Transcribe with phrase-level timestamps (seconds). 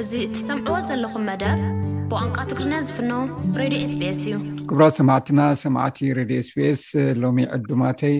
[0.00, 1.58] እዚ እትሰምዕዎ ዘለኹም መደር
[2.10, 3.12] ብቋንቋ ትግሪና ዝፍኖ
[3.60, 4.34] ሬድዮ ኤስቤኤስ እዩ
[4.70, 6.82] ክብሮ ሰማዕትና ሰማዕቲ ሬድዮ ኤስቢኤስ
[7.22, 8.14] ሎሚ ዕዱማተይ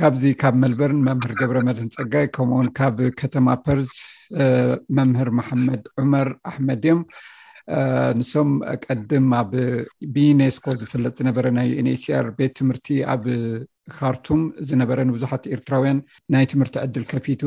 [0.00, 3.92] ካብዚ ካብ መልበርን መምህር ገብረመድን ፀጋይ ከምኡውን ካብ ከተማ ፐርዝ
[4.98, 7.00] መምህር መሓመድ ዑመር ኣሕመድ እዮም
[8.20, 8.50] ንሶም
[8.86, 9.52] ቀድም ኣብ
[10.16, 13.24] ብዩኔስኮ ዝፍለጥ ዝነበረ ናይ ዩንኤስኣር ቤት ትምህርቲ ኣብ
[13.98, 14.40] ካርቱም
[14.70, 16.00] ዝነበረ ንብዙሓት ኤርትራውያን
[16.34, 17.42] ናይ ትምህርቲ ዕድል ከፊቱ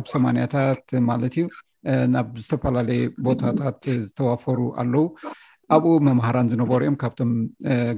[0.00, 1.46] ኣብ ሰማንያታት ማለት እዩ
[2.14, 5.04] ናብ ዝተፈላለየ ቦታታት ዝተዋፈሩ ኣለዉ
[5.74, 7.30] ኣብኡ መምሃራን ዝነበሩ እዮም ካብቶም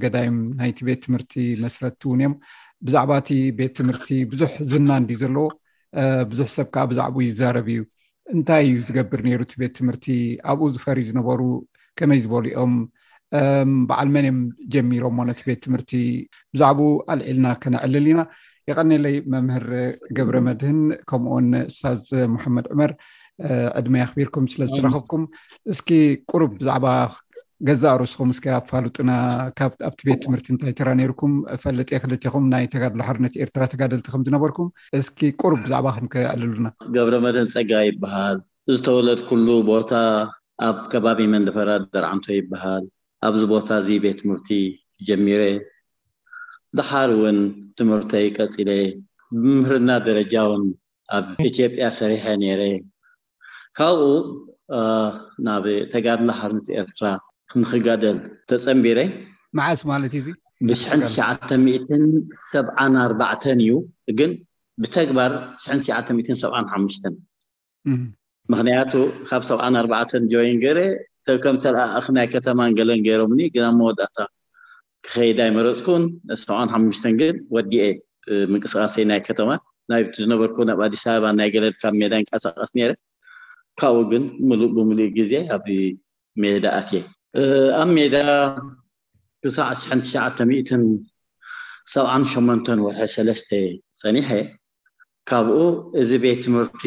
[0.02, 0.26] ገዳይ
[0.60, 2.34] ናይቲ ቤት ትምህርቲ መስረቲ እውን እዮም
[2.86, 5.46] ብዛዕባ እቲ ቤት ትምህርቲ ብዙሕ ዝናንዲ ዘለዎ
[6.30, 7.82] ብዙሕ ሰብ ከዓ ብዛዕባኡ ይዛረብ እዩ
[8.34, 10.06] እንታይ እዩ ዝገብር ነሩ እቲ ቤት ትምህርቲ
[10.52, 11.40] ኣብኡ ዝፈሪዩ ዝነበሩ
[12.00, 12.74] ከመይ ዝበሉ ኦም
[13.90, 14.40] በዓል መን ዮም
[14.74, 15.92] ጀሚሮም ሞ ነቲ ቤት ትምህርቲ
[16.54, 18.23] ብዛዕባኡ ኣልዒልና ከነዕልል ኢና
[18.70, 19.66] ይቀኒለይ መምህር
[20.16, 20.78] ገብረ መድህን
[21.09, 21.48] ከምኡውን
[21.78, 22.92] ሳሳዝ ማሓመድ ዑመር
[23.78, 25.23] ዕድመይ ኣክቢርኩም ስለዝትረከብኩም
[25.73, 25.88] እስኪ
[26.30, 26.87] ቁሩብ ብዛዕባ
[27.66, 29.10] ገዛ ኣርእስኩም እስኪኣፋሉጥና
[29.88, 34.68] ኣብቲ ቤት ትምህርቲ እንታይ ትራ ነርኩም ፈለጥ ክልትኩም ናይ ተጋድሎ ሓርነት ኤርትራ ተጋደልቲ ከምዝነበርኩም
[35.01, 38.38] እስኪ ቁሩብ ብዛዕባ ከምክኣልሉና ገብረመደን ፀጋ ይበሃል
[38.74, 39.93] ዝተወለድ ኩሉ ቦታ
[40.68, 42.84] ኣብ ከባቢ መንደፈራ ዘርዓንቶ ይበሃል
[43.28, 44.50] ኣብዚ ቦታ እዚ ቤት ትምህርቲ
[45.09, 45.43] ጀሚረ
[46.78, 47.38] ድሓር እውን
[47.78, 48.71] ትምህርተ ይቀፂለ
[49.43, 50.65] ብምህርና ደረጃ ውን
[51.16, 52.62] ኣብ ኢትዮጵያ ሰሪሐ ነይረ
[53.79, 54.02] ካብኡ
[55.46, 57.07] ናብ ተጋድላ ሃብነት ኤርትራ
[57.60, 58.18] ንክጋደል
[58.51, 59.09] ተፀንቢረይ
[59.59, 60.27] ማዓየሱ ማለት እእ
[60.68, 61.91] ብሽ974ዕ
[63.63, 63.71] እዩ
[64.19, 64.31] ግን
[64.83, 65.33] ብተግባር
[65.65, 66.94] ሽ97ሓሽ
[68.53, 68.93] ምኽንያቱ
[69.28, 69.66] ካብ 7ኣ
[70.33, 70.78] ጆይን ገረ
[71.28, 71.78] ብ ከምሰኣ
[72.16, 74.19] ናይ ከተማ ንገለን ገይሮምኒ ግናብ መወዳእታ
[75.06, 76.03] ክከይዳይ መረፅኩን
[76.43, 77.84] 7ሓሽ ግን ወድኤ
[78.53, 79.49] ምንቅስቃሰይ ናይ ከተማ
[79.91, 82.91] ናይቲ ዝነበርኩ ናብ ኣዲስ ኣበባ ናይ ገለድ ካብ ሜዳ ንቀሳቀስ ነረ
[83.81, 85.65] ካብኡ ግን ሙሉእ ብምሉእ ግዜ ኣብ
[86.43, 87.03] ሜዳኣትእየ
[87.81, 88.15] ኣብ ሜዳ
[91.95, 93.00] ሳዕ78 ወርሒ
[93.41, 93.53] 3
[94.00, 94.28] ፀኒሐ
[95.31, 95.59] ካብኡ
[96.00, 96.83] እዚ ቤት ትምህርቲ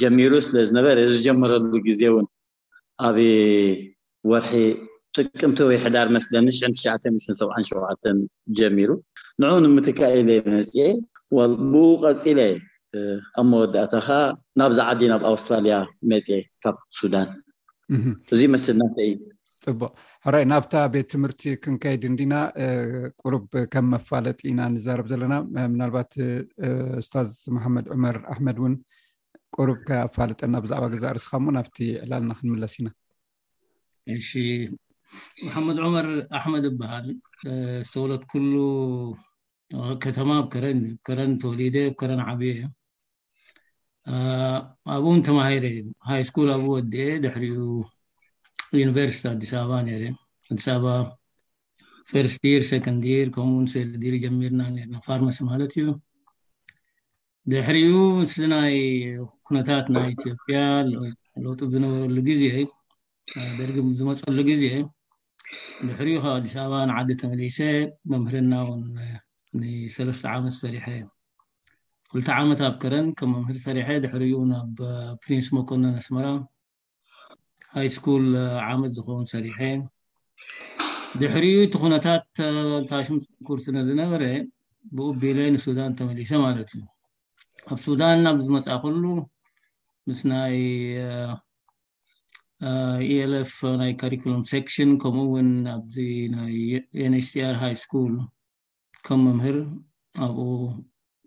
[0.00, 2.26] ጀሚሩ ስለዝነበረ ዝጀመረሉ ግዜ እውን
[3.08, 3.18] ኣብ
[4.32, 4.52] ወርሒ
[5.18, 8.10] ጥቅምቲ ወይ ሕዳር መስለኒ 977
[8.60, 8.90] ጀሚሩ
[9.40, 10.86] ን ንምትካኢለ መፅኤ
[11.72, 12.38] ብ ቀፂለ
[13.38, 14.18] ኣብ መወዳእታ ከ
[14.60, 15.76] ናብዛ ዓዲ ናብ ኣውስትራልያ
[16.10, 16.26] መፅ
[16.62, 17.28] ካብ ሱዳን
[18.34, 19.14] እዚ ይመስል ናንይ እዩ
[19.64, 19.90] ጥቡቅ
[20.34, 22.34] ራይ ናብታ ቤት ትምህርቲ ክንከይድን ዲና
[23.22, 25.34] ቁሩብ ከም መፋለጢ ኢና ንዛረብ ዘለና
[25.72, 26.12] ምናልባት
[27.06, 28.74] ስታዝ መሓመድ ዑመር ኣሕመድ እውን
[29.56, 32.88] ቁሩብ ከኣፋለጠና ብዛዕባ ገዛ ርስካ ሞ ናብቲ ዕላልና ክንምለስ ኢና
[34.18, 34.30] እሺ
[35.46, 37.06] መሓመድ ዑመር ኣሕመድ ይባሃል
[37.88, 38.54] ዝተወለት ኩሉ
[40.04, 42.64] ከተማ ብከረንከረን ተወሊደ ብከረን ዓብየ እዩ
[44.94, 45.64] ኣብኡ ን ተማሂረ
[46.08, 47.58] ሃይ ስኩል ኣብኡ ወዲአ ድሕሪኡ
[48.80, 50.02] ዩኒቨርስቲ ኣዲስኣባ ነይረ
[50.52, 50.86] ኣዲስአባ
[52.10, 55.86] ፈርስቲር ሴኮንዲር ከምኡኡን ሰርዲር ጀሚርና ርና ፋርማሲ ማለት እዩ
[57.52, 57.94] ድሕሪኡ
[58.26, 58.76] እንናይ
[59.46, 60.56] ኩነታት ናይ ኢትዮጵያ
[61.44, 62.42] ለውጡ ዝነበረሉ ግዜ
[63.58, 64.64] ደርጊ ዝመፀሉ ግዜ
[65.88, 67.58] ድሕሪኡ ካብ ኣዲስኣባ ንዓዲ ተመሊሰ
[68.12, 68.82] መምህርና ውን
[69.62, 70.84] ንሰለስተ ዓመት ሰሪሐ
[72.16, 74.74] ኩልቲ ዓመት ኣብ ከረን ከም መምህር ሰሪሐ ድሕሪኡ ናብ
[75.22, 76.26] ፕሪንስ ሞኮነንኣስመራ
[77.76, 78.26] ሃይ ስኩል
[78.72, 79.56] ዓመት ዝኮውን ሰሪሐ
[81.20, 82.26] ድሕሪኡ እቲ ኩነታት
[82.90, 84.22] ታሽምኩርስነ ዝነበረ
[84.96, 86.84] ብኡ ቢለ ንሱዳን ተመሊሰ ማለት እዩ
[87.70, 89.04] ኣብ ሱዳን ናብ ዝመፃክሉ
[90.08, 90.56] ምስ ናይ
[93.42, 95.96] ኤፍ ናይ ካሪካሎም ሰክሽን ከምኡ እውን ኣዚ
[96.38, 96.56] ናይ
[97.14, 98.14] ንችሲር ሃይ ስኩል
[99.06, 99.58] ከም መምህር
[100.24, 100.40] ኣብኡ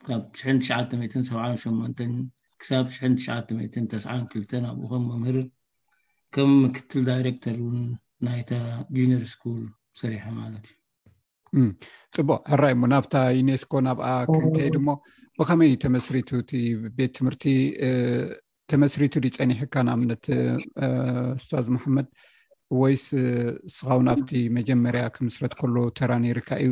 [0.09, 2.01] ብ78
[2.61, 5.37] ክሳብ 2 ኣብኡከም መምህር
[6.35, 7.81] ከም ምክትል ዳይረክተር ን
[8.27, 8.39] ናይ
[8.95, 9.61] ጁኒር ስኩል
[9.99, 10.65] ሰሪሓ ማለት
[11.59, 11.65] እዩ
[12.15, 14.87] ፅቡቅ ሕራእ ሞ ናብታ ዩኔስኮ ናብኣ ክንታይ ድሞ
[15.39, 16.51] ብከመይ ተመስሪቱ እቲ
[16.97, 17.45] ቤት ትምህርቲ
[18.71, 20.25] ተመስሪቱ ፀኒሕካ ንኣምነት
[21.43, 22.07] ስታዝ መሓመድ
[22.81, 23.05] ወይስ
[23.75, 26.71] ስኻውንብቲ መጀመርያ ክምስረት ከሎ ተራነይርካ እዩ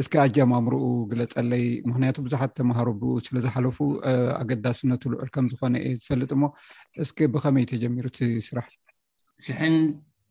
[0.00, 3.78] እስኪ ኣጃማምርኡ ግለፀለይ ምክንያቱ ብዙሓት ተምሃሮ ብኡ ስለዝሓለፉ
[4.42, 6.52] ኣገዳሲነት ልዑል ከምዝኮነ የ ዝፈልጥ ሞ
[7.04, 8.68] እስኪ ብከመይ ተጀሚሩ ቲ ስራሕ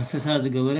[0.00, 0.78] ሃሰሳ ዝገበረ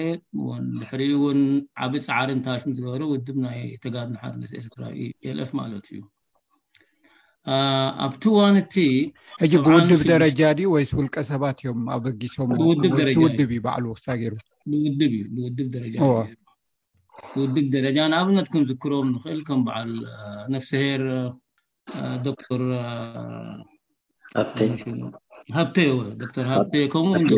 [0.80, 1.40] ድሕሪእውን
[1.86, 6.00] ዓብ ፀዓሪን ታሽ ስለበሩ ውድብ ናይ ተጋድንሓርነ ኤርትራፍ ማለት እዩ
[8.04, 8.74] ኣብቲ ዋንቲ
[9.42, 12.64] ሕዚ ብውድብ ደረጃ ድዩ ወይስ ውልቀሰባት እዮም ኣበጊሶምው
[13.46, 13.98] እዩዕሳገይሩእዩው
[15.86, 16.08] ረጃ
[17.36, 19.90] ብውድብ ደረጃ ንኣብነት ክምዝክሮም ንክእል ከም በዓል
[20.54, 21.02] ነፍስሄር
[22.24, 22.62] ዶር
[24.36, 25.78] ሃሃብቴ
[26.20, 27.28] ዶተር ሃብቴ ከምኡ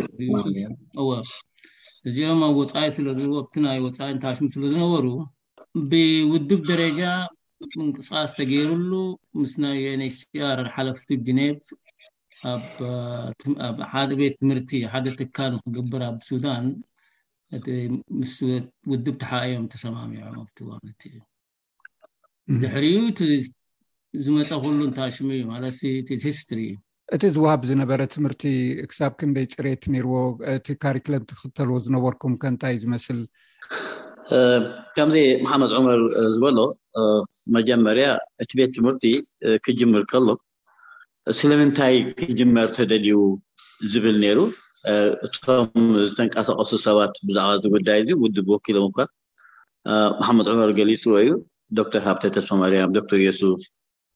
[2.08, 5.06] እዚኦም ኣብ ወፃኢ ስኣቲ ናይ ወፃኢ ንታሽሙ ስለዝነበሩ
[5.90, 7.00] ብውድብ ደረጃ
[7.78, 8.92] ምንቅፃስ ተገይሩሉ
[9.40, 11.60] ምስ ናይ ንችሲኣር ሓለፍትብ ጅኔቭ
[14.20, 16.66] ቤት ትምህርቲ ሓደ ትካ ክግብር ኣብ ሱዳን
[18.34, 18.37] ስ
[18.90, 21.16] ውድብ ተሓእዮም ተሰማሚዑም ቲ ዋነት እዩ
[22.62, 22.84] ድሕሪ
[24.26, 25.64] ዝመፀኩሉ እንታ ሽእማለ
[26.26, 26.76] ሂስትሪ እዩ
[27.14, 28.42] እቲ ዝውሃብ ዝነበረ ትምህርቲ
[28.90, 30.14] ክሳብ ክንደይ ፅሬት ኒርዎ
[30.54, 33.20] እቲ ካሪክለም ትክተልዎ ዝነበርኩም ከንታይ ዝመስል
[34.96, 36.00] ከምዚ መሓመድ ዑመር
[36.34, 36.58] ዝበሎ
[37.56, 38.06] መጀመርያ
[38.42, 39.04] እቲ ቤት ትምህርቲ
[39.64, 40.28] ክጅምር ከሎ
[41.40, 43.16] ስለምንታይ ክጅመር ተደልዩ
[43.92, 44.38] ዝብል ነይሩ
[45.26, 45.66] እቶም
[46.10, 48.98] ዝተንቀሳቀሱ ሰባት ብዛዕባ ዝጉዳይ እዚ ውድብ ወኪሎም እኳ
[50.20, 51.30] ማሓመድ ዑመር ገሊፅ እዩ
[51.80, 53.62] ዶክተር ሃብተተስፈማርያም ዶክተር ዮሱፍ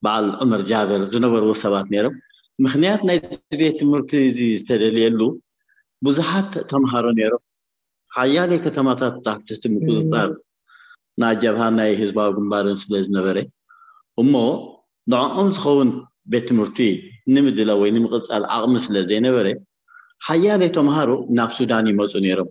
[0.05, 2.15] ባዓል ዑምር ጃብር ዝነበርዎ ሰባት ነሮም
[2.65, 3.17] ምክንያት ናይ
[3.59, 5.21] ቤት ትምህርቲ እዚ ዝተደልየሉ
[6.05, 7.43] ብዙሓት ተምሃሮ ነይሮም
[8.17, 9.15] ሓያለ ከተማታት
[9.47, 10.29] ፍትቲ ምቅፅፃር
[11.21, 13.37] ናይ ጀብሃን ናይ ህዝባዊ ግንባር ስለዝነበረ
[14.23, 14.33] እሞ
[15.11, 15.89] ንኣኦም ዝኸውን
[16.33, 16.77] ቤት ትምህርቲ
[17.35, 19.47] ንምድለ ወይ ንምቅፅፃል ኣቅሚ ስለ ዘይነበረ
[20.27, 21.09] ሓያለይ ተምሃሮ
[21.39, 22.49] ናብ ሱዳን ይመፁ ነሮም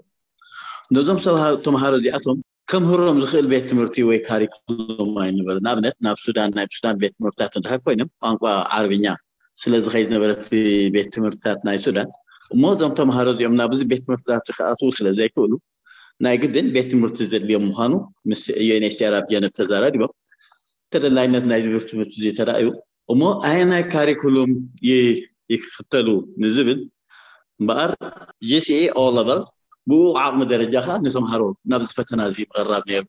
[0.97, 2.39] ነዞም ሰባት ተምሃሮ እዚኣቶም
[2.71, 7.73] ከምህሮም ዝክእል ቤት ትምህርቲ ወይ ካሪኮሎም ይነበረ ንኣብነት ናብ ሱዳን ናብ ሱዳን ቤት ትምህርትታት ንድሃ
[7.87, 8.43] ኮይኖም ቋንቋ
[8.77, 9.07] ዓርብኛ
[9.63, 10.49] ስለዝከይ ነበረቲ
[10.95, 12.09] ቤት ትምህርትታት ናይ ሱዳን
[12.55, 15.53] እሞ እዞም ተምሃረ እዚኦም ናብዚ ቤት ትምህርትታት ክኣት ስለዘይክእሉ
[16.27, 17.93] ናይ ግድን ቤት ትምህርቲ ዘድልዮም ምኳኑ
[18.31, 20.13] ምስ ዩኔስራብ ጀነብ ተዘራሪቦም
[20.95, 22.67] ተደላይነት ናይቤት ትምህርቲ እዙ ተራእዩ
[23.13, 24.51] እሞ ኣይናይ ካሪኮሎም
[24.91, 26.09] ይክክተሉ
[26.43, 26.81] ንዝብል
[27.61, 27.91] እምበኣር
[28.51, 29.43] ጅስኢ ኣለበል
[29.91, 33.03] ብኡቕ ዓቅሚ ደረጃ ከዓ ንተምሃሮ ናብዝፈተና እዚ ቐራብ ነሩ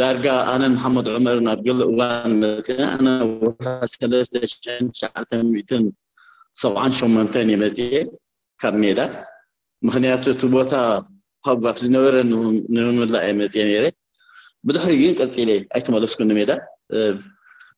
[0.00, 2.82] ዳርጋ ኣነን መሓመድ ዑመር ናብ ገሊ እዋን መፅነ
[3.70, 5.00] 978
[7.54, 7.78] የመፅ
[8.62, 9.00] ካብ ሜዳ
[9.86, 10.72] ምክንያቱ እቲ ቦታ
[11.48, 12.14] ሃጓፍ ዝነበረ
[12.76, 13.84] ንምምላእ የመፅ ነር
[14.68, 16.50] ብድሕሪ ግን ቀፂለ ኣይትመለስኩም ንሜዳ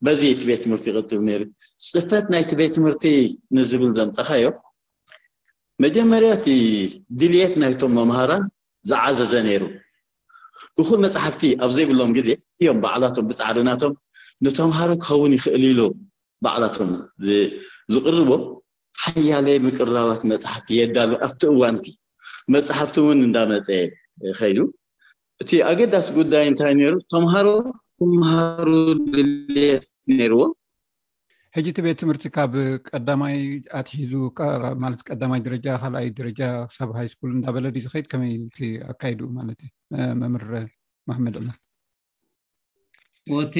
[0.06, 1.50] በዚ ቲ ቤት ትምህርቲ ይቅትሉ ነርእ
[1.90, 3.04] ፅፈት ናይቲ ቤት ትምህርቲ
[3.58, 4.46] ንዝብል ዘምፀኻ ዮ
[5.82, 6.48] መጀመርያ እቲ
[7.20, 8.42] ድልት ናይቶም መምሃራን
[8.88, 9.62] ዝዓዘዘ ነይሩ
[10.80, 12.28] እኩል መፅሕፍቲ ኣብ ዘይብሎም ግዜ
[12.60, 13.92] እዮም ባዕላቶም ብፃዕሪናቶም
[14.44, 15.80] ንተምሃሮ ክኸውን ይኽእል ኢሉ
[16.44, 16.90] ባዕላቶም
[17.94, 18.30] ዝቅርቦ
[19.02, 21.84] ሓያለየ ምቅርራባት መፅሓፍቲ የዳሉ ኣብቲ እዋንቲ
[22.54, 23.68] መፅሓፍቲ እውን እንዳመፀ
[24.38, 24.60] ከይዩ
[25.42, 27.48] እቲ ኣገዳሲ ጉዳይ እንታይ ነይሩ ተምሃሮ
[27.98, 28.68] ተምሃሩ
[29.14, 29.86] ድልት
[30.18, 30.40] ነይርዎ
[31.56, 32.52] ሕጂ እቲ ቤት ትምህርቲ ካብ
[32.88, 33.34] ቀዳማይ
[33.78, 34.12] ኣትሒዙ
[34.82, 36.40] ማለት ቀዳማይ ደረጃ ካልኣይ ደረጃ
[36.70, 38.32] ክሳብ ሃይ ስኩል እዳ በለድዩ ዝከይድ ከመይ
[38.92, 39.70] ኣካይኡ ማለትእዩ
[40.20, 40.44] መምር
[41.08, 41.50] ማመድ እማ
[43.38, 43.56] ወቲ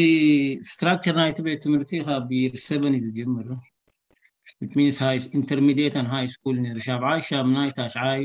[0.71, 3.51] ስትራክቸር ናይቲ ቤት ትምህርቲ ካብ ቢር ሰቨንእዩ ዝጀምር
[4.67, 4.87] ኢርሚ
[6.15, 8.23] ሃይ ስልዩ ሻይ ሻሙናይ ታሽዓይ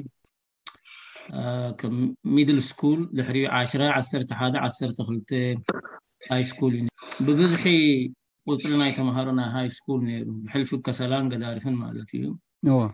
[1.98, 5.18] ም ሚድል ስኩል ልሕሪ 1ሽይ ዓሰሓደ ዓሰክል
[6.32, 6.86] ሃይ ስእዩ
[8.52, 12.92] ቁፅሊ ናይ ተምሃሮ ናይ ሃይ ስኩል ሩ ብሕልፊከሰላን ገዳርፍን ማለት እዩመር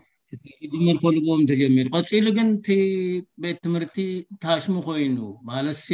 [1.02, 2.68] ከልዎዎም ተጀሚሩ ቀፂሉ ግን እቲ
[3.42, 3.98] ቤት ትምህርቲ
[4.44, 5.18] ታሽሙ ኮይኑ
[5.50, 5.88] ማለትሲ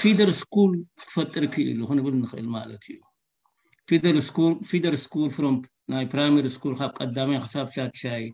[0.00, 0.72] ፊደር ስኩል
[1.06, 3.00] ክፈጥር ክኢሉ ክንብል ንክእል ማለት እዩ
[4.70, 5.28] ፊደር ስኩል
[5.94, 8.24] ናይ ፕራይሜሪ ስኩል ካብ ቀዳሚ ክሳብ ቻትሻይ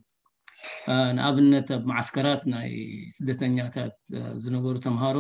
[1.17, 2.71] ንኣብነት ኣብ ማዓስከራት ናይ
[3.17, 3.95] ስደተኛታት
[4.45, 5.17] ዝነበሩ ተምሃሮ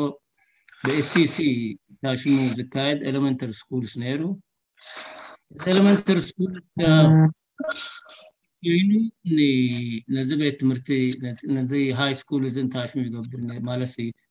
[0.86, 1.36] ብኤሲሲ
[2.04, 4.22] ታሽሙ ዝካየድ ኤሌመንታሪ ስኩልስ ነይሩ
[5.58, 6.54] እኤሌመንተሪ ስል
[8.64, 8.90] ኮይኑ
[10.14, 10.88] ነዚ ቤት ትምህርቲ
[11.56, 13.12] ነዚ ሃይ ስኩል እዚ እንታይሽሙ ለ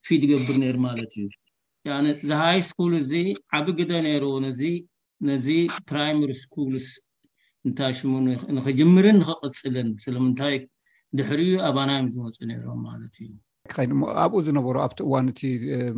[0.08, 1.28] ፊድ ይገብር ነር ማለት እዩ
[2.22, 3.12] እዚ ሃይ ስኩል እዚ
[3.58, 4.62] ዓቢ ግደ ነይርዎ ነዚ
[5.30, 5.48] ነዚ
[5.92, 6.88] ፕራይማሪ ስኩልስ
[7.68, 8.12] እንታይሽሙ
[8.58, 10.56] ንክጅምርን ንክቅፅልን ስለምንታይ
[11.18, 13.32] ድሕርዩ ኣባናዮም ዝመፁ ነይሮም ማለት እዩ
[13.72, 13.84] ከ
[14.24, 15.42] ኣብኡ ዝነበሩ ኣብቲ እዋን እቲ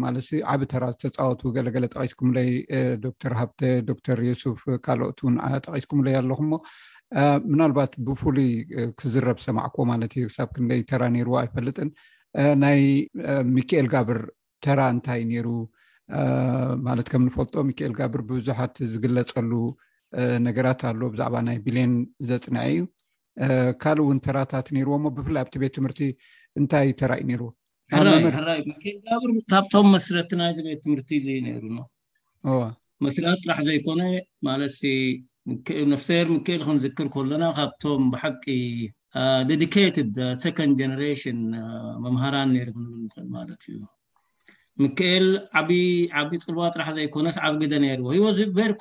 [0.03, 2.49] ማለት ዓብ ተራ ዝተፃወቱ ገለገለ ጠቂስኩምለይ
[3.05, 5.29] ዶክተር ሃብተ ዶክተር ዮሱፍ ካልኦት ው
[5.67, 6.59] ጠቂስኩምለይ ኣለኩ ሞ
[7.51, 8.51] ምናልባት ብፍሉይ
[8.99, 11.89] ክዝረብ ሰማዕኮ ማለት እዩ ሳብ ክንደይ ተራ ነርዎ ኣይፈልጥን
[12.63, 12.81] ናይ
[13.57, 14.19] ሚካኤል ጋብር
[14.65, 15.47] ተራ እንታይ ነይሩ
[16.87, 19.51] ማለት ከም ንፈልጦ ሚካኤል ጋብር ብብዙሓት ዝግለፀሉ
[20.49, 21.93] ነገራት ኣሎ ብዛዕባ ናይ ቢልን
[22.31, 22.81] ዘፅንዐ እዩ
[23.81, 25.99] ካልእ እውን ተራታት ርዎ ሞ ብፍላይ ኣብቲ ቤት ትምህርቲ
[26.59, 31.63] እንታይ ተራእ ርዎብካብቶም መስረቲ ናይዚ ቤት ትምህርቲ እዚ ነይሩ
[33.05, 34.01] መስራት ጥራሕ ዘይኮነ
[34.47, 34.73] ማለት
[36.01, 38.45] ፍሰር ምክኤል ክንዝክር ከሎና ካብቶም ብሓቂ
[39.49, 39.89] ደዲድ ኮን
[41.01, 41.39] ነሽን
[42.05, 43.79] መምሃራን ክንብልክእልማለት እዩ
[44.83, 45.25] ምክኤል
[45.59, 48.31] ዓዓብዪ ፅርዋ ፅራሕ ዘይኮነስ ዓብ ግደ ነይሩ ወ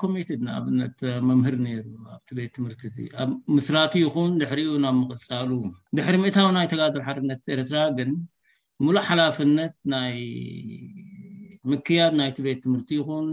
[0.00, 0.96] ኮድ ንኣብነት
[1.26, 1.76] መምህር ነሩ
[2.14, 5.50] ኣቲ ቤት ትምህርቲእ ኣብ ምስራት ይኹን ድሕሪኡ ናብ ምቅፃሉ
[5.98, 8.10] ድሕሪ ምእታዊ ናይ ተጋድር ሓርነት ኤርትራ ግን
[8.84, 10.16] ሙሉእ ሓላፍነት ናይ
[11.72, 13.28] ምክያድ ናይቲ ቤት ትምህርቲ ይኹን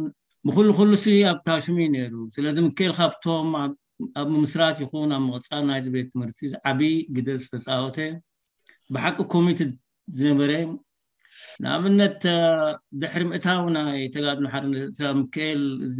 [0.47, 3.49] ብክሉኩሉሲ ኣብ ታሽሚ ነይሩ ስለዚ ምክኤል ካብቶም
[4.21, 7.97] ኣብ ምስራት ይኹን ኣብ ምቅፅፃል ናይ ቤት ትምህርቲዓብይ ግ ዝተፃወተ
[8.93, 9.71] ብሓቂ ኮሚትድ
[10.19, 10.53] ዝነበረ
[11.63, 12.19] ንኣብነት
[13.01, 14.57] ድሕሪ ምእታዊ ናይ ተጋድና ሓ
[15.19, 15.99] ምክኤል እዚ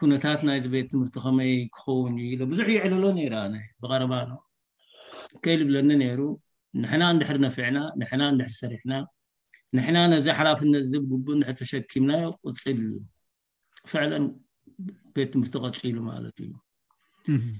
[0.00, 3.04] ኩነታት ናይዚ ቤትትምህርቲ ከመይ ክኸውን ዩኢ ብዙሕ ይዕለሎ
[3.42, 4.02] ኣ ብቀረ
[5.44, 6.20] ክኤል ዝብለኒ ይሩ
[6.82, 7.78] ንሕና ንድሕር ነፍዕና
[8.38, 8.92] ድ ሰሪሕና
[9.76, 11.26] ንሕና ነዚ ሓላፍነት ቡ
[11.60, 12.92] ተሸኪምናዮ ቅፅል እዩ
[13.86, 14.24] ብፍዕለን
[15.16, 16.52] ቤት ትምህርቲ ቀፂሉ ማለት እዩ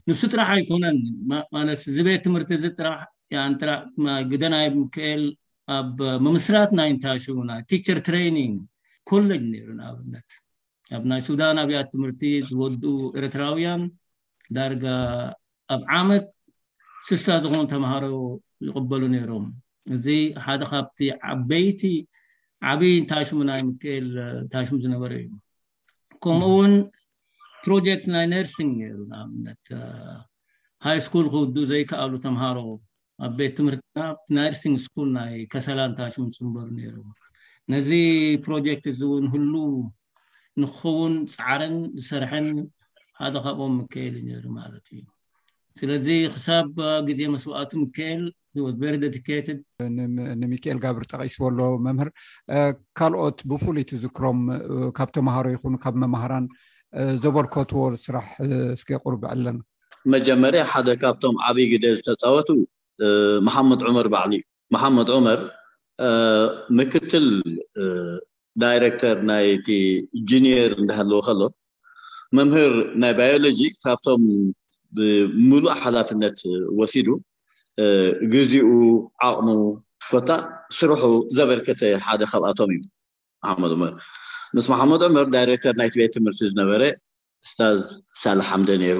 [0.08, 0.96] ንሱ ጥራሕ ኣይኮነን
[1.94, 3.00] ዚ ቤት ትምህርቲ እዚ ጥራሕ
[4.32, 5.22] ግደናይ ምክኤል
[5.74, 8.56] ኣብ ምምስራት ናይ እንታሽሙ ናይ ቲቸር ትሬኒንግ
[9.10, 10.28] ኮሌጅ ነይሩ ንኣብነት
[10.96, 13.82] ኣብ ናይ ሱዳን ኣብያት ትምህርቲ ዝወድኡ ኤርትራውያን
[14.56, 14.84] ዳርጋ
[15.74, 16.26] ኣብ ዓመት
[17.08, 18.04] ስሳ ዝኮኑ ተምሃሮ
[18.66, 19.46] ይቕበሉ ነይሮም
[19.96, 20.06] እዚ
[20.46, 20.98] ሓደ ካብቲ
[21.32, 21.82] ዓበይቲ
[22.70, 24.06] ዓብዪ እንታሽሙ ናይ ምክኤል
[24.44, 25.28] እታሽሙ ዝነበረ እዩ
[26.24, 26.72] ከምኡእውን
[27.64, 29.64] ፕሮጀክት ናይ ነርሲንግ ነይሩ ንኣብነት
[30.86, 32.58] ሃይ ስኩል ክውድኡ ዘይከኣሉ ተምሃሮ
[33.24, 34.00] ኣብ ቤት ትምህርቲና
[34.36, 36.96] ናይርሲንግ ስኩል ናይ ከሰላንታሽምንፅንበሩ ነይሩ
[37.72, 37.90] ነዚ
[38.46, 39.54] ፕሮጀክት እ ውን ህሉ
[40.62, 42.48] ንክኸውን ፃዕረን ዝሰርሐን
[43.20, 45.02] ሓደ ካብኦም ምካኤል ዩነሩ ማለት እዩ
[45.78, 46.70] ስለዚ ክሳብ
[47.08, 48.22] ግዜ መስዋእቱ ምካኤል
[48.82, 49.06] ቨሪ ደ
[50.42, 52.10] ንሚካኤል ጋብሪ ጠቂስበሎ መምህር
[52.98, 54.38] ካልኦት ብፍሉይ ትዝክሮም
[54.98, 56.46] ካብ ተማሃሮ ይኹን ካብ መማሃራን
[57.24, 58.28] ዘበልከትዎ ስራሕ
[58.82, 59.58] ስኪ ቅርብ ኣለና
[60.14, 62.48] መጀመርያ ሓደ ካብቶም ዓብይ ግደ ዝተፃወቱ
[63.46, 64.34] ማሓመድ ዑመር ባዕሊ
[64.74, 65.40] ማሓመድ ዑመር
[66.78, 67.26] ምክትል
[68.62, 69.68] ዳይረክተር ናይቲ
[70.18, 71.42] እንጂኒየር እንዳሃለዎ ከሎ
[72.36, 72.72] መምህር
[73.02, 74.22] ናይ ባዮሎጂ ካብቶም
[75.48, 76.38] ሙሉእ ኣሓላትነት
[76.78, 77.08] ወሲዱ
[78.34, 78.68] ግዚኡ
[79.28, 79.48] ዓቅሙ
[80.10, 80.30] ፎታ
[80.78, 81.02] ስርሑ
[81.38, 82.82] ዘበርከተ ሓደ ካብኣቶም እዩ
[83.46, 83.92] ማመድ ዑመር
[84.56, 86.82] ምስ መሓመድ ዑመር ዳይረክተር ናይቲ ቤት ትምህርቲ ዝነበረ
[87.50, 87.80] ስታዝ
[88.22, 88.98] ሳላ ሓምደ ነይሩ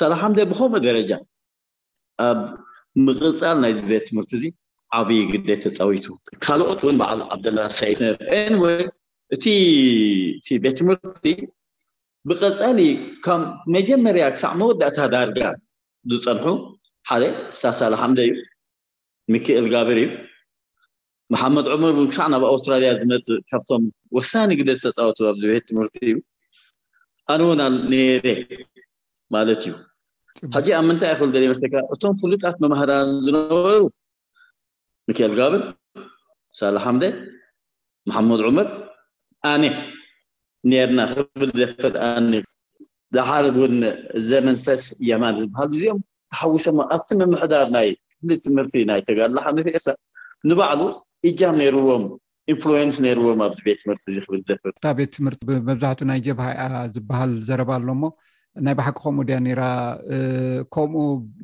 [0.00, 1.10] ሳላ ሓምደ ብከምኡ ደረጃ
[3.04, 4.44] ምቅፃል ናይዚ ቤት ትምህርቲ እዚ
[4.98, 6.04] ዓብይ ግደ ተፃዊቱ
[6.44, 8.64] ካልኦት እውን በዓል ዓብደላ ሰይድአንወ
[9.34, 9.44] እእቲ
[10.64, 11.24] ቤት ትምህርቲ
[12.30, 12.78] ብቐፃሊ
[13.24, 13.42] ካብ
[13.76, 15.40] መጀመርያ ክሳዕ መወዳእታ ዳርጋ
[16.10, 16.44] ዝፀንሑ
[17.10, 17.24] ሓደ
[17.60, 18.32] ሳሳሊ ሓምደ እዩ
[19.34, 20.08] ሚክኤል ጋብር እዩ
[21.34, 23.84] መሓመድ ዑሙር እን ክሳዕ ናብ ኣውስትራልያ ዝመፅእ ካብቶም
[24.16, 26.16] ወሳኒ ግ ዝተፃወቱ ኣዚ ቤት ትምህርቲ እዩ
[27.34, 27.62] ኣነወና
[27.92, 28.24] ነረ
[29.36, 29.72] ማለት እዩ
[30.54, 33.80] ሓዚ ኣብ ምንታይ ክብል ዘለ መስለካ እቶም ፍሉጣት መምህራን ዝነበሩ
[35.08, 35.62] ሚኬኤል ጋብን
[36.58, 37.04] ሳላሓምደ
[38.08, 38.68] መሓመድ ዑሙር
[39.52, 39.64] ኣነ
[40.70, 42.10] ነርና ክብል ደፍል ኣ
[43.16, 43.76] ዝሓር ውን
[44.28, 46.00] ዘመንፈስ የማን ዝበሃል ዚኦም
[46.32, 47.88] ተሓዊሶም ኣብቲ ምምሕዳር ናይ
[48.44, 49.90] ትምህርቲ ናይ ተጋላሓትር
[50.50, 50.80] ንባዕሉ
[51.28, 52.04] እጃም ነርዎም
[52.52, 56.66] ኢንፍሉንስ ነይርዎም ኣብዚ ቤት ትምህርቲ እ ክብል ደፈእ ቤት ትምህርቲ መብዛሕትኡ ናይ ጀብሃ እያ
[56.96, 58.02] ዝበሃል ዘረባ ኣሎሞ
[58.64, 59.62] ናይ ባሓቂ ከምኡ ድያ ኒራ
[60.74, 60.98] ከምኡ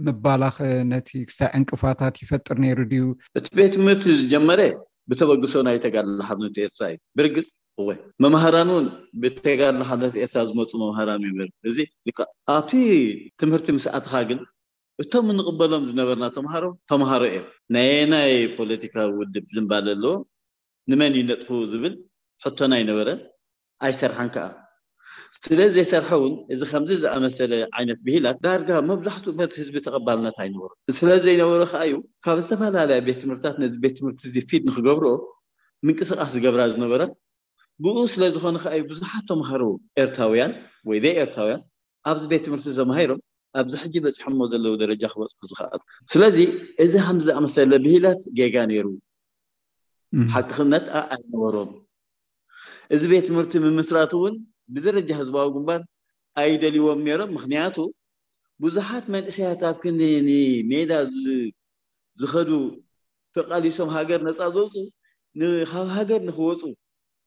[0.07, 0.57] ምባላኽ
[0.92, 3.04] ነቲ ክሳ ዕንቅፋታት ይፈጥር ነይሩ ድዩ
[3.38, 4.61] እቲ ቤት ምህርቲ ዝጀመረ
[5.11, 7.49] ብተበግሶ ናይ ተጋልሓልነት ኤርትራ እዩ ብርግፅ
[7.83, 8.87] እወይ መምሃራን እውን
[9.23, 11.76] ብተጋልሓልነት ኤርትራ ዝመፁ መምሃራን ም እዚ
[12.54, 12.73] ኣብቲ
[13.42, 14.40] ትምህርቲ ምስኣትካ ግን
[15.02, 20.14] እቶም እንቕበሎም ዝነበርና ተሃሮ ተማሃሮ እዮም ናይናይ ፖለቲካዊ ውድብ ዝምባል ኣለዎ
[20.92, 21.95] ንመን ይነጥፉ ዝብል
[22.47, 23.21] ሕቶና ይነበረን
[23.87, 24.49] ኣይሰርሓን ከዓ
[25.41, 31.61] ስለ ዘይሰርሐ እውን እዚ ከምዚ ዝኣመሰለ ዓይነት ብሂላት ዳርጋ መብዛሕትኡ በት ህዝቢ ተቀባልነት ኣይነበሩ ስለዘይነበሩ
[31.73, 35.12] ከዓ እዩ ካብ ዝተፈላለዩ ቤት ትምህርትታት ነዚ ቤት ትምህርቲ ዝፊድ ንክገብርኦ
[35.87, 37.12] ምንቅስቃስ ዝገብራ ዝነበራት
[37.85, 39.62] ብኡ ስለዝኮነ ከዓእዩ ቡዙሓት ተምሃሮ
[40.03, 40.53] ኤርትራውያን
[40.89, 41.62] ወይ ዘይ ኤርትራውያን
[42.11, 43.21] ኣብዚ ቤት ትምህርቲ ዘማሂሮም
[43.61, 45.81] ኣብዚ ሕጂ በፂሖሞ ዘለው ደረጃ ክበፅሑ ዝከኣል
[46.12, 46.37] ስለዚ
[46.85, 48.87] እዚ ከምዚ ዝኣመሰለ ብሂላት ጌጋ ነይሩ
[50.35, 51.71] ሓቂ ክነት ኣይነበሮም
[52.95, 54.35] እዚ ቤት ትምህርቲ ምምስራት እውን
[54.75, 55.83] ብደረጃ ህዝባዊ ግንባል
[56.42, 57.76] ኣይደልዎም ነይሮም ምክንያቱ
[58.64, 60.92] ብዙሓት መንእሰያት ኣብ ክንሜዳ
[62.23, 62.50] ዝኸዱ
[63.37, 64.75] ተቃሊሶም ሃገር ነፃ ዘወፁ
[65.71, 66.62] ካብ ሃገር ንክወፁ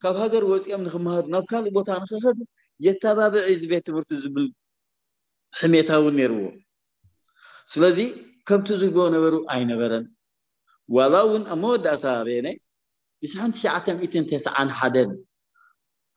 [0.03, 2.37] ካብ ሃገር ወፂኦም ንክምሃሩ ናብ ካሊእ ቦታ ንክኸዱ
[2.85, 4.47] የተባብዒ ዚ ቤት ትምህርቲ ዝብል
[5.61, 6.39] ሕሜታ እውን ነይርዎ
[7.73, 7.99] ስለዚ
[8.47, 10.05] ከምቲ ዝግግቦ ነበሩ ኣይነበረን
[10.95, 12.47] ዋላ እውን ኣብ መወዳእታ ብአና
[13.21, 13.75] ብሽትዓ
[14.33, 15.11] ተስዓን ሓደን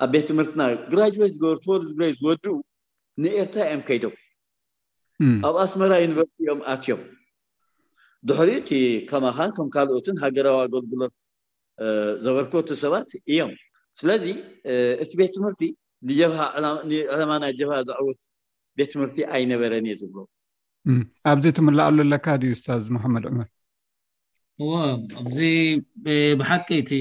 [0.04, 2.52] ኣብ ቤት ትምህርትና ግራጅዌት ዝገብሩ በሉ ዝግይ ዝወድኡ
[3.22, 4.14] ንኤርትራ እዮም ከይዶም
[5.48, 7.02] ኣብ ኣስመራ ዩኒቨርስቲእዮም ኣትዮም
[8.28, 8.70] ድሕሪ ቲ
[9.10, 11.16] ከማኻን ከም ካልኦትን ሃገራዊ ኣገልግሎት
[12.24, 13.52] ዘበርክበቱ ሰባት እዮም
[14.00, 14.24] ስለዚ
[15.04, 15.62] እቲ ቤት ትምህርቲ
[17.14, 18.20] ዕላማና ጀብሃ ዝዕወት
[18.78, 20.18] ቤት ትምህርቲ ኣይነበረን እየ ዝብሎ
[21.32, 23.48] ኣብዚ እትምላእኣሉ ኣለካ ድዩ ስታዝ ማሓመድ ኣቅመድ
[25.20, 25.38] ኣዚ
[26.38, 26.92] ብሓቂ እቲ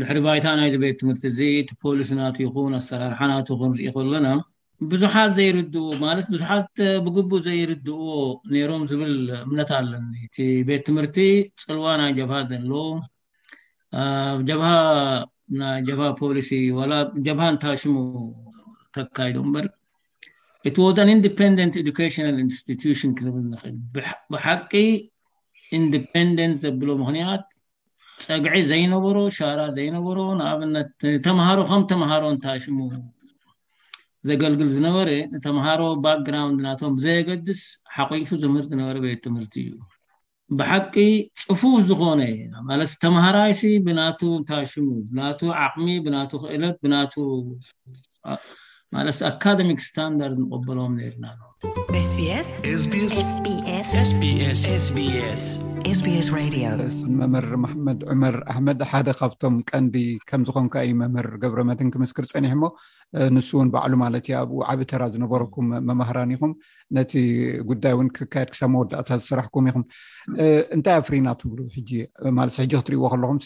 [0.00, 4.28] ድሕሪ ባይታ ናይዚ ቤት ትምህርቲ እዚ እቲ ፖሊሲ ናት ይኹን ኣሰራርሓ ናትይኹን ንሪኢ ከሎና
[4.90, 6.68] ብዙሓት ዘይርድዎ ማለት ብዙሓት
[7.04, 8.04] ብግቡእ ዘይርድእዎ
[8.52, 9.12] ነይሮም ዝብል
[9.46, 10.36] እምነት ኣለኒ እቲ
[10.68, 11.16] ቤት ትምህርቲ
[11.64, 12.84] ፅልዋ ናይ ጀብሃ ዘሎዎ
[14.40, 14.68] ብጀብሃ
[15.60, 16.88] ናይ ጀብሃ ፖሊሲ ወ
[17.28, 17.94] ጀብሃ እንታሽሙ
[18.96, 19.66] ተካይዶ ምበር
[20.70, 23.76] ኢትዋ ኢንደንት ድካሽና ኢንስሽን ክንብል ንኽእል
[24.34, 24.72] ብሓቂ
[25.78, 27.46] ኢንፔንደንት ዘብሎ ምክንያት
[28.28, 30.90] ፀግዒ ዘይነበሮ ሻራ ዘይነበሮ ንኣብነት
[31.26, 32.78] ተምሃሮ ከም ተምሃሮ ንታሽሙ
[34.28, 37.62] ዘገልግል ዝነበረ ንተምሃሮ ባክግራንድ ናቶም ዘየገድስ
[37.96, 39.72] ሓቂፉ ዝምህር ዝነበረ ቤት ትምህርቲ እዩ
[40.60, 40.94] ብሓቂ
[41.44, 42.22] ፅፉፍ ዝኮነ
[42.70, 47.14] ማለስ ተምሃራይሲ ብናቱ ንታሽሙ ብናቱ ዓቅሚ ብናቱ ክእለት ብናቱ
[48.94, 51.26] ማለ ኣካደሚክ ስታንዳርድ ንቀበሎም ርና
[51.94, 52.76] ስስስስስ
[57.20, 59.94] መምህር ማሓመድ ዑመር ኣሕመድ ሓደ ካብቶም ቀንዲ
[60.30, 62.70] ከምዝኮንከ እዩ መምህር ገብረመድን ክምስክር ፀኒሕ ሞ
[63.36, 66.52] ንሱ እውን ባዕሉ ማለት ዩ ኣብ ዓብተራ ዝነበረኩም መማህራን ኢኹም
[66.98, 67.12] ነቲ
[67.70, 69.84] ጉዳይ እውን ክካየድ ክሳብ መወዳእታ ዝስራሕኩም ኢኹም
[70.76, 72.02] እንታይ ኣፍሪና ትብሉ ጂ
[72.38, 73.40] ማለትእ ሕጂ ክትርእይዎ ከለኩም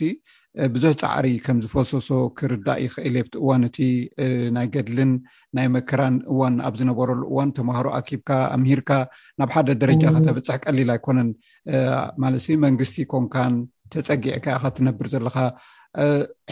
[0.74, 3.78] ብዙሕ ፃዕሪ ከም ዝፈሶሶ ክርዳእ ይኽእል ብቲ እዋን እቲ
[4.56, 5.12] ናይ ገድልን
[5.56, 8.90] ናይ መከራን እዋን ኣብ ዝነበረሉ እዋን ተማሃሮ ኣኪብካ ኣምሂርካ
[9.40, 11.30] ናብ ሓደ ደረጃ ከተበፅሕ ቀሊል ኣይኮነን
[12.24, 13.54] ማለሰ መንግስቲ ኮንካን
[13.94, 15.36] ተፀጊዕካ ኢከ ትነብር ዘለካ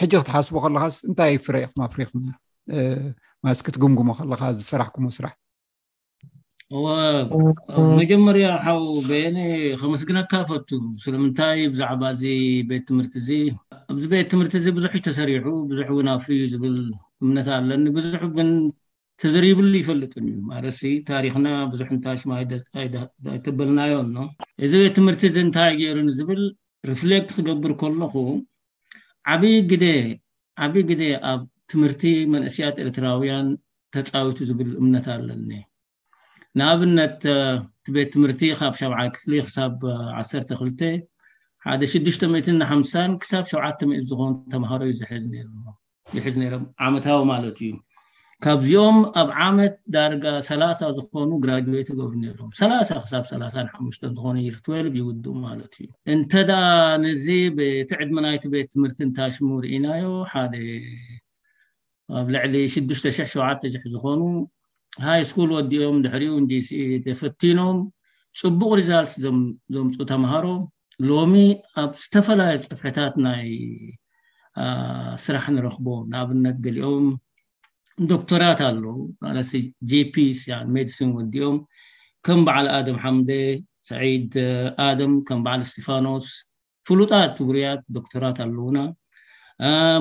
[0.01, 2.11] ሕጂ ክትሓስቦ ከለካስ እንታይ ፍረ ኢኹምፍሬኹ
[3.45, 5.33] ማለስ ክትግምግሞ ከለካ ዝስራሕኩም ስራሕ
[7.97, 9.35] መጀመርያ ሓዉ በን
[9.79, 10.69] ከመስግናካ ፈቱ
[11.03, 12.23] ስለምንታይ ብዛዕባ እዚ
[12.69, 13.29] ቤት ትምህርቲ እዚ
[13.93, 16.77] ኣዚ ቤት ትምህርቲ እዚ ብዙሕ ዩተሰሪዑ ብዙሕ እውን ኣፍዩ ዝብል
[17.25, 18.49] እምነት ኣለኒ ብዙሕ ግን
[19.23, 24.17] ተዘሪብሉ ይፈለጡን እዩ ማለሲ ታሪክና ብዙሕ እንታይ ሽማይተበልናዮ እኖ
[24.67, 26.41] እዚ ቤት ትምህርቲ እዚ እንታይ ገይሩ ንዝብል
[26.91, 28.15] ሪፍሌክት ክገብር ከለኩ
[29.35, 31.01] ዓይግዓብይ ግደ
[31.33, 33.47] ኣብ ትምህርቲ መንእስያት ኤርትራውያን
[33.95, 35.51] ተፃዊቱ ዝብል እምነት ኣለኒ
[36.59, 39.73] ንኣብነት እቲ ቤት ትምህርቲ ካብ 7 ክሊ ክሳብ
[40.19, 40.81] 12 ሓደ
[41.65, 45.25] 65 ክሳብ 70ት ዝኮኑ ተምሃሮ ዩይሕዝ
[46.39, 47.71] ም ዓመታዊ ማለት እዩ
[48.43, 50.63] ካብዚኦም ኣብ ዓመት ዳርጋ 3ላ
[50.97, 53.43] ዝኮኑ ግራድዌት ገብሩ ነሮም 3ላ ክሳብ 3ላ
[53.75, 56.51] ሓሽ ዝኮኑ ትወል ይውድእ ማለት እዩ እንተዳ
[57.03, 57.25] ንዚ
[57.57, 60.53] ብቲ ዕድመናይቲ ቤት ትምህርቲ ንታሽሙርኢናዮ ሓደ
[62.17, 64.21] ኣብ ልዕሊ 6ሸ0 ዝኮኑ
[65.03, 66.67] ሃይ ስኩል ወዲኦም ድሕሪኡ እንጂሲ
[67.05, 67.77] ተፈቲኖም
[68.39, 69.15] ፅቡቅ ሪዛልትስ
[69.75, 70.45] ዘምፁ ተምሃሮ
[71.09, 71.33] ሎሚ
[71.81, 73.45] ኣብ ዝተፈላለዩ ፅፍሕታት ናይ
[75.25, 77.05] ስራሕ ንረክቦም ንኣብነት ገሊኦም
[78.11, 78.97] ዶክተራት ኣለው
[79.91, 80.39] ጂፒስ
[80.75, 81.57] ሜዲሲን ወዲኦም
[82.27, 83.31] ከም በዓል ኣደም ሓምደ
[83.89, 84.33] ሰዒድ
[84.89, 86.27] ኣደም ከም በዓል እስጢፋኖስ
[86.89, 88.79] ፍሉጣት ጉርያት ዶክተራት ኣለዉና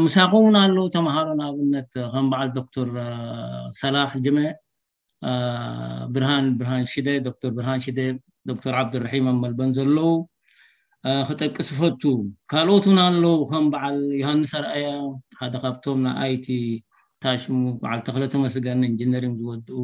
[0.04, 2.88] ምሳኪ ውን ኣለው ተምሃሮ ንኣብነት ከም በዓል ዶክተር
[3.83, 4.38] ሰላሕ ጅሜ
[6.14, 7.98] ብርሃን ብርሃን ሽደ ዶርብርሃን ሽደ
[8.48, 10.12] ዶክተር ዓብድርሒም ኣብመልበን ዘለው
[11.28, 12.02] ክጠቂስፈቱ
[12.50, 14.88] ካልኦት ውና ኣለው ከም በዓል ዮሃንስ ኣርኣያ
[15.40, 16.46] ሓደ ካብቶም ናይ ኣይቲ
[17.16, 19.78] እታሽሙ በዓል ተክለተመስገ እንጅነርእም ዝወድኡ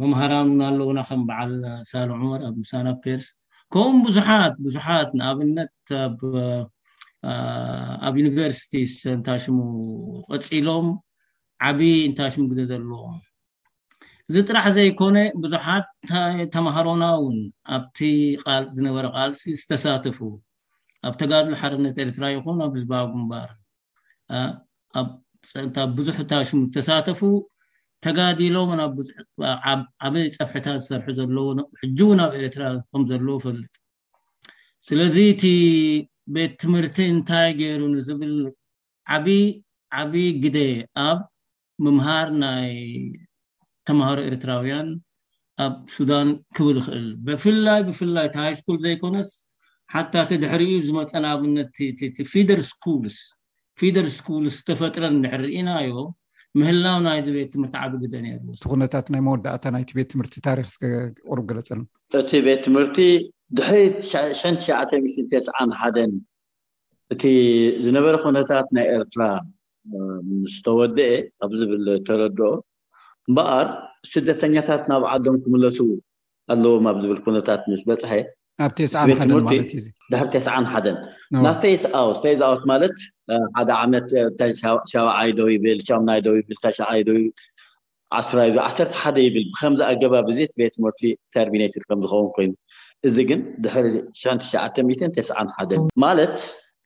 [0.00, 1.54] መምሃራን እና ኣለውና ከም በዓል
[1.90, 3.28] ሳል ዑመር ኣብ ምሳን ፔርስ
[3.76, 5.72] ከም ቡዙሓት ቡዙሓት ንኣብነት
[8.08, 9.58] ኣብ ዩኒቨርስቲስ እንታሽሙ
[10.30, 10.88] ቀፂሎም
[11.68, 13.16] ዓብዪ እንታሽሙ ግዜ ዘለዎም
[14.30, 15.86] እዚ ጥራሕ ዘይኮነ ብዙሓት
[16.54, 17.36] ተማሃሮና ውን
[17.74, 17.98] ኣብቲ
[18.62, 20.18] ልፅ ዝነበረ ቃልፂ ዝተሳተፉ
[21.08, 23.50] ኣብ ተጋዲሉ ሓረነት ኤርትራ ይኹን ኣብ ዝባጉእምባር
[25.98, 27.20] ቡዙሕእታሽሙ ዝተሳተፉ
[28.06, 33.74] ተጋዲሎዓበይ ፀፍሕታ ዝሰርሑዘለዎሕጂው ናብ ኤረትራ ከምዘለው ይፈልጥ
[34.88, 35.44] ስለዚ እቲ
[36.34, 38.34] ቤት ትምህርቲ እንታይ ገይሩ ንዝብል
[39.16, 40.58] ዓይዓብይ ግደ
[41.08, 41.20] ኣብ
[41.84, 42.70] ምምሃር ናይ
[43.88, 44.88] ተምሃሮ ኤርትራውያን
[45.64, 49.30] ኣብ ሱዳን ክብል ይኽእል ብፍላይ ብፍላይ እቲ ሃይ ስኩል ዘይኮነስ
[49.94, 51.74] ሓታ እቲ ድሕሪ እዩ ዝመፀን ኣብነት
[52.32, 53.18] ፊደር ስስ
[53.80, 55.92] ፊደር ስኩልስ ዝተፈጥረን ድሕር ኢናዮ
[56.58, 61.68] ምህላው ናይዚ ቤት ትምህርቲ ዓቢግዘ ነር ነታት ናይ መወዳእታ ናቲ ቤት ትምህርቲ ታሪክቅርብ ገለፀ
[62.20, 62.98] እቲ ቤት ትምህርቲ
[63.58, 64.40] ድሕሪ ሽሸ
[65.82, 66.10] ሓን
[67.14, 67.22] እቲ
[67.84, 69.22] ዝነበረ ኩነታት ናይ ኤርትራ
[70.42, 71.06] ምስተወድአ
[71.38, 72.48] ካብዝብል ተረድኦ
[73.30, 73.66] እምበኣር
[74.10, 75.78] ስደተኛታት ናብ ዓዶም ክምለሱ
[76.52, 78.12] ኣለዎም ኣብ ዝብል ኩነታት ምስ በፅሐ
[79.08, 79.52] ቤት ትምህርቲ
[80.12, 80.64] ድሕሪ ተስ ሓን
[81.46, 81.68] ናብ ት
[82.00, 82.96] ኣውት ማለት
[83.56, 84.08] ሓደ ዓመት
[84.92, 86.58] ሻዓይዶ ብል ናዶ ብል
[88.16, 91.02] 1 ሓደ ይብል ብከምዚ ኣገባብ እ ቤት ትምህርቲ
[91.34, 92.50] ተርሚነትር ከምዝኸውን ኮይኑ
[93.08, 93.74] እዚ ግን ድሕ
[94.26, 95.18] 9
[95.56, 96.36] ሓን ማለት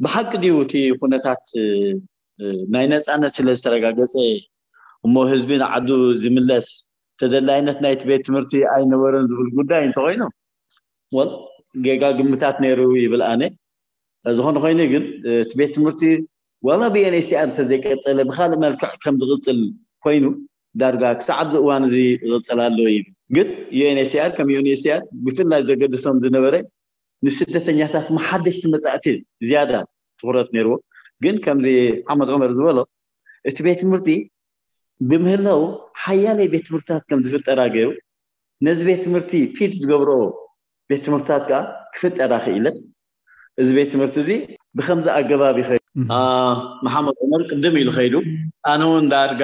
[0.04, 1.44] ብሓቂ ድዩ እቲ ኩነታት
[2.74, 4.14] ናይ ነፃነት ስለዝተረጋገፀ
[5.06, 5.88] እሞ ህዝቢ ንዓዱ
[6.22, 6.66] ዝምለስ
[7.20, 10.22] ተዘላይነት ናይቲ ቤት ትምህርቲ ኣይነበረን ዝብል ጉዳይ እንተኮይኑ
[11.84, 13.42] ገጋግምታት ነይሩ ይብል ኣነ
[14.38, 15.04] ዝኮነ ኮይኑ ግን
[15.42, 16.02] እቲ ቤት ትምህርቲ
[16.68, 19.58] ዋላ ብዩንኤስኣር እተዘይቀፀለ ብካሊእ መልክዕ ከም ዝቅፅል
[20.04, 20.24] ኮይኑ
[20.80, 21.96] ዳርጋ ክሳዕዚ እዋን እዚ
[22.44, 23.48] ቅፅላኣለ ይል ግን
[23.80, 26.54] ዩንኤስር ከም ዩንኤስኣር ብፍላይ ዘገድሶም ዝነበረ
[27.26, 29.04] ንስደተኛታት መሓደሽቲ መፃእት
[29.48, 29.72] ዝያዳ
[30.20, 30.76] ትኩረት ነይርዎ
[31.26, 31.66] ግን ከምዚ
[32.10, 32.78] ሓመድ ዑመር ዝበሎ
[33.50, 34.08] እቲ ቤት ትምህርቲ
[35.10, 35.60] ብምህላው
[36.04, 37.90] ሓያለይ ቤት ትምህርትታት ከምዝፍጠራ ገይሩ
[38.66, 40.18] ነዚ ቤት ትምህርቲ ፊድ ዝገብርኦ
[40.90, 41.60] ቤት ትምህርትታት ከዓ
[41.94, 42.76] ክፍጠራ ክኢለን
[43.62, 44.30] እዚ ቤት ትምህርቲ እዚ
[44.78, 45.56] ብከምዚ ኣገባብ
[46.84, 48.14] ማሓመድ ኦመር ቅድም ኢሉ ከይዱ
[48.72, 49.42] ኣነ እውን ዳርጋ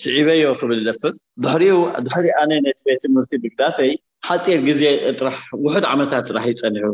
[0.00, 1.64] ስዒበዮ ክብል ይዘፍል ድሕሪ
[2.06, 3.92] ድሕሪ ኣነ ነቲ ቤት ትምህርቲ ብግዳፈይ
[4.28, 4.82] ሓፂር ግዜ
[5.26, 6.84] ራሕ ውሑድ ዓመታት ጥራሕ ይፀኒሑ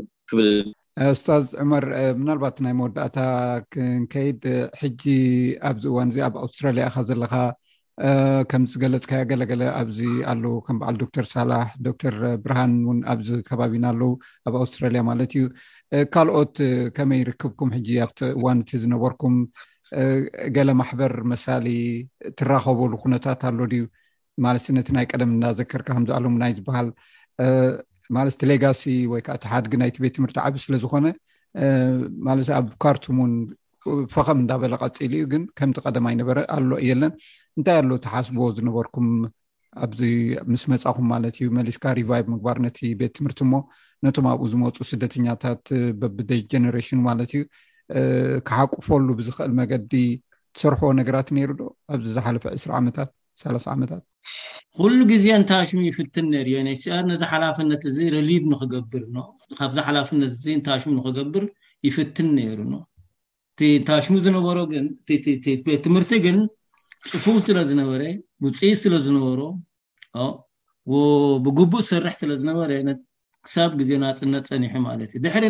[0.47, 0.51] ል
[1.09, 1.85] ኣስታዝ ዑመር
[2.21, 3.19] ምናልባት ናይ መወዳእታ
[3.73, 4.43] ክንከይድ
[4.81, 5.03] ሕጂ
[5.69, 7.35] ኣብዚ እዋን እዚ ኣብ ኣውስትራልያ ኢካ ዘለካ
[8.51, 10.01] ከምዝገለፅካያ ገለገለ ኣብዚ
[10.33, 14.13] ኣለዉ ከም በዓል ዶክተር ሳላሕ ዶክተር ብርሃን ውን ኣብዚ ከባቢና ኣለው
[14.49, 15.45] ኣብ ኣውስትራልያ ማለት እዩ
[16.17, 16.55] ካልኦት
[16.99, 19.37] ከመይ ርክብኩም ሕጂ ኣብቲ እዋንቲ ዝነበርኩም
[20.57, 21.67] ገለ ማሕበር መሳሊ
[22.41, 23.87] ትራከበሉ ኩነታት ኣሎ ድዩ
[24.47, 26.91] ማለትነቲ ናይ ቀደም እዳዘከርካ ከምዝኣለሙ ናይ ዝበሃል
[28.17, 31.07] ማለት ቲሌጋሲ ወይ ከዓ እቲ ሓደግ ናይቲ ቤት ትምህርቲ ዓብ ስለዝኮነ
[32.27, 33.35] ማለትሰ ኣብ ካርቱም እውን
[34.15, 37.13] ፈኸም እንዳበለ ቀፂል እዩ ግን ከምቲ ቀደማ ይነበረ ኣሎ እየለን
[37.59, 39.07] እንታይ ኣሎ ተሓስቦ ዝነበርኩም
[39.85, 40.01] ኣብዚ
[40.53, 43.53] ምስ መፃኩም ማለት እዩ መሊስካ ሪቫይቭ ምግባር ነቲ ቤት ትምህርቲ እሞ
[44.07, 45.63] ነቶም ኣብኡ ዝመፁ ስደተኛታት
[46.03, 47.45] በቢደጀነሬሽን ማለት እዩ
[48.51, 49.95] ክሓቁፈሉ ብዝክእል መገዲ
[50.57, 51.65] ትሰርሕዎ ነገራት ነይሩ ዶ
[51.97, 53.11] ኣብዚ ዝሓለፈ 2ስ ዓመታት
[53.43, 54.03] 3ላ0 ዓመታት
[54.79, 59.03] ኩሉ ግዜ እንታሽሙ ይፍትን ነሩእዮ ንስኣ ነዚ ሓላፍነት እዚ ረሊቭ ንክገብር
[59.59, 61.45] ካብዚ ሓላፍነት እዚ ንታሽሙ ንክገብር
[61.89, 62.61] ይፍትን ነይሩ
[63.55, 64.85] እቲ እታሽሙ ዝነሮግን
[65.85, 66.37] ትምህርቲ ግን
[67.11, 68.03] ፅፉፍ ስለ ዝነበረ
[68.45, 72.71] ውፅኢት ስለ ዝነበሮብግቡእ ዝሰርሕ ስለ ዝነበረ
[73.47, 75.45] ክሳብ ግዜ ናፅነት ፀኒሑ ማለት እዩ ድድሕሪ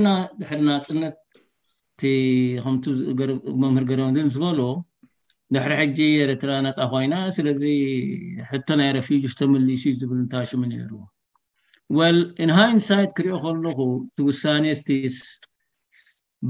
[0.69, 1.15] ናፅነት
[2.03, 4.61] ከመምህር ገረመግ ዝበሎ
[5.55, 7.63] ድሕሪ ሕጂ ኤርትራ ነፃ ኮይና ስለዚ
[8.51, 10.91] ሕቶ ናይ ረፊጅ ዝተመሊሱ ዝብል እንታሽሙ ነይሩ
[11.99, 15.17] ወል ኢንሃይንሳይት ክሪኦ ከለኩ እቲ ውሳኔ ስቲስ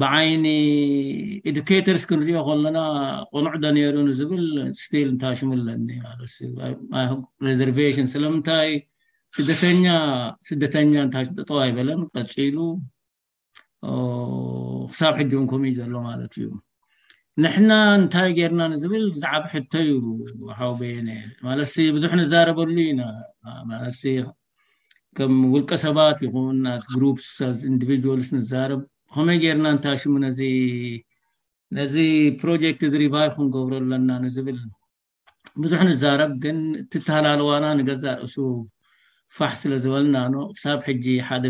[0.00, 0.44] ብዓይኒ
[1.50, 2.78] ኤድኬተርስ ክንሪኦ ከለና
[3.32, 4.44] ቆኑዕ ዶ ነይሩ ንዝብል
[4.84, 5.88] ስቲል እንታሽሙ ኣለኒ
[7.60, 8.70] ዘርቨሽን ስለምንታይ
[9.36, 9.84] ስደተኛ
[10.50, 12.56] ስደተኛ እንታሽጠጠዉ ኣይበለን ቀፂሉ
[14.92, 16.46] ክሳብ ሕጅን ከምእዩ ዘሎ ማለት እዩ
[17.42, 19.92] ንሕና እንታይ ገርና ንዝብል ብዛዓብ ሕቶ ዩ
[20.60, 21.08] ሓዊየኒ
[21.46, 21.60] ማለ
[21.96, 23.92] ብዙሕ ንዛረበሉ ኢናማለ
[25.18, 28.80] ከም ውልቀ ሰባት ይኹን ኣ ግፕስ ኣ ኢንዲቪድልስ ንዛርብ
[29.14, 30.12] ከመይ ገርና ንታይሽሙ
[31.78, 31.96] ነዚ
[32.42, 34.58] ፕሮጀክት ዝሪቫይቭ ክንገብረለና ንዝብል
[35.62, 38.36] ብዙሕ ንዛረብ ግን እትተሃላለዋና ንገዛ ርእሱ
[39.38, 40.16] ፋሕ ስለ ዝበልና
[40.56, 41.44] ክሳብ ሕጂ ሓደ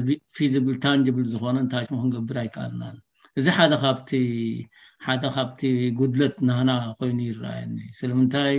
[0.67, 2.83] ብ ታንጅብል ዝኮነ ንታይሽሙ ክንገብር ኣይከኣልና
[3.41, 5.61] እዚ ሓደሓደ ካብቲ
[5.99, 8.57] ጉድለት ናና ኮይኑ ይረኣየኒ ስለምንታይ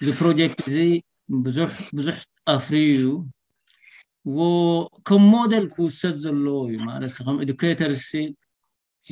[0.00, 0.76] እዚ ፕሮጀክት እዚ
[1.96, 2.16] ብዙሕ
[2.54, 3.06] ኣፍሪ እዩ
[4.38, 8.10] ዎከም ሞደል ክውሰት ዘለዎ እዩ ማለት ከም ኤድኬተርሲ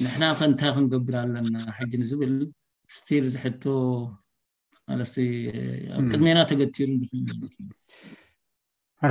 [0.04, 2.32] ንሕና ከንታይ ክንገብል ኣለና ሓጂ ንዝብል
[2.96, 3.64] ስቲል እዚሕቶ
[4.90, 5.00] ማለ
[5.96, 7.68] ኣብ ቅድሜና ተገቲሩ ለትእዩ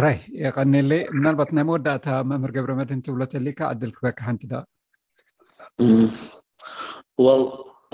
[0.06, 4.64] ራይ ይቀኒለ ምናልባት ናይ መወዳእታ መምህር ገብረመድ እትብሎ ተሊካ ዓድል ክበካሕንቲ ዶ
[7.26, 7.42] ዋው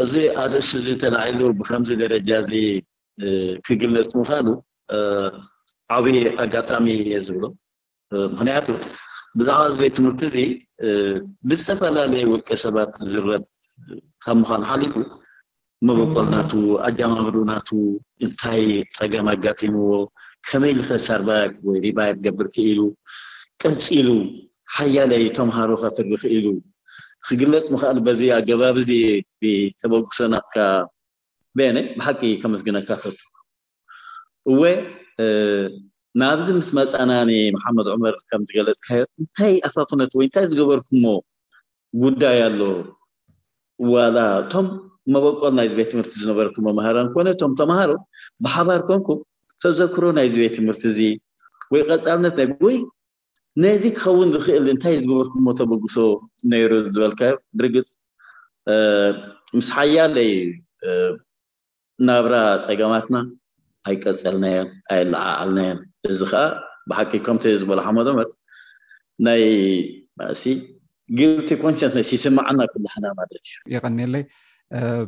[0.04, 2.52] እዚ ኣደስ እዚ ተላዒሉ ብከምዚ ደረጃ እዚ
[3.65, 4.48] ክግልነፅምካሉ
[5.96, 7.43] ዓብይ ኣጋጣሚ የ ዝብሎ
[8.34, 8.67] ምክንያቱ
[9.38, 10.38] ብዛዕባ እዚ ቤት ትምህርቲ እዚ
[11.50, 13.43] ብዝተፈላለዩ ውቂ ሰባት ዝረብ
[14.24, 14.93] ካብ ምኳኑ ሓሊዩ
[15.88, 16.52] መበቆል ናቱ
[16.88, 17.69] ኣጃማምድኡናቱ
[18.26, 18.63] እንታይ
[18.98, 19.89] ፀገም ኣጋጢምዎ
[20.48, 21.30] ከመይ ዝክ ሰርባ
[21.69, 22.80] ወይሪቫይር ገብር ክኢሉ
[23.63, 24.08] ቀፂሉ
[24.76, 26.46] ሓያለዪ ተምሃሮ ከፍሪክ ኢሉ
[27.27, 28.91] ክግለፅ ምኽኣል በዚ ኣገባብ እዚ
[29.81, 30.55] ተበጉሶናትካ
[31.57, 33.17] ብኒ ብሓቂ ከመስግነካ ከት
[34.51, 34.62] እወ
[36.21, 41.05] ናብዚ ምስ መፀናኒ ማሓመድ ዑመር ከምዝገለፅካዮ እንታይ ኣፋፍነት ወይ እንታይ ዝገበርኩዎ
[42.03, 42.59] ጉዳይ ኣሎ
[43.93, 44.67] ዋላ እቶም
[45.13, 47.91] መበቀሉ ናይዚ ቤት ትምህርቲ ዝነበርኩመምሃራን ኮነ ቶም ተምሃሮ
[48.45, 49.09] ብሓባር ኮንኩ
[49.63, 50.99] ተዘክሮ ናይዚ ቤት ትምህርቲ እዚ
[51.73, 52.38] ወይ ቀፃልነት
[52.73, 52.77] ይ
[53.62, 55.96] ነዚ ክኸውን ዝኽእል እንታይ ዝግበርኩሞ ተበግሶ
[56.52, 57.22] ነይሩ ዝበልካ
[57.58, 57.88] ብርግፅ
[59.58, 60.32] ምስ ሓያለይ
[62.08, 62.36] ናብራ
[62.66, 63.16] ፀገማትና
[63.92, 65.80] ኣይቀፀልናን ኣይላዓዓልናየን
[66.12, 66.44] እዚ ከዓ
[66.89, 68.30] ብሓቂ ከምተ ዝበሉ ሓመዶመር
[69.28, 69.44] ናይ
[70.22, 70.44] ማእሲ
[71.20, 74.24] ግልቲ ኮንሽንስ ስማዓና ኩልሓና ማለት እዩ ይቀኒለይ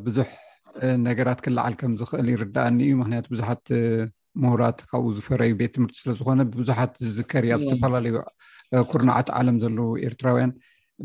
[0.06, 0.30] ብዙሕ
[1.08, 3.64] ነገራት ክላዓል ከምዝኽእል ይርዳኣኒ እዩ ምክንያቱ ብዙሓት
[4.44, 8.16] ምሁራት ካብኡ ዝፈረዩ ቤት ትምህርቲ ስለዝኮነ ብቡዙሓት ዝዝከር ኣብ ዝተፈላለዩ
[8.92, 10.52] ኩርናዓት ዓለም ዘለዉ ኤርትራውያን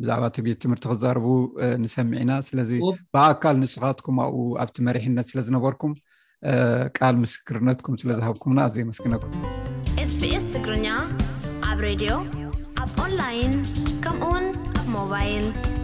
[0.01, 1.27] ብዛዕባ እቲ ቤት ትምህርቲ ክዛርቡ
[1.85, 2.71] ንሰሚዒኢና ስለዚ
[3.15, 5.95] ብኣካል ንስኻትኩም ኣብኡ ኣብቲ መሪሕነት ስለዝነበርኩም
[6.99, 9.33] ቃል ምስክርነትኩም ስለዝሃብኩምና ኣዘየመስግነኩም
[10.05, 10.89] ኤስቢኤስ ትግርኛ
[11.73, 12.13] ኣብ ሬድዮ
[12.85, 13.55] ኣብ ንላይን
[14.07, 14.47] ከምኡውን
[14.83, 15.79] ኣሞባይል